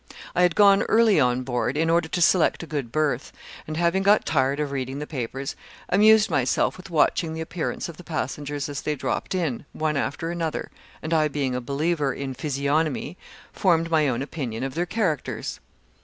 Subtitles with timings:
[0.33, 3.31] I had gone early on board, in order to select a good berth,
[3.67, 5.55] and having got tired of reading the papers,
[5.89, 10.31] amused myself with watching the appearance of the passengers as they dropped in, one after
[10.31, 10.71] another,
[11.03, 13.15] and I being a believer in physiognomy,
[13.53, 15.59] formed my own opinion of their characters.